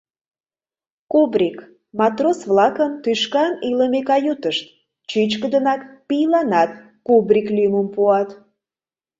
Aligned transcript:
Кубрик— 1.11 1.57
матрос-влакын 1.97 2.91
тӱшкан 3.03 3.51
илыме 3.69 4.01
каютышт, 4.09 4.63
чӱчкыдынак 5.09 5.81
пийланат 6.07 6.71
Кубрик 7.07 7.47
лӱмым 7.55 7.87
пуат. 7.93 8.29